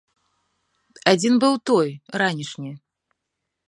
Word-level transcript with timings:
Адзін 1.13 1.33
быў 1.45 1.55
той, 1.71 1.89
ранішні. 2.25 2.71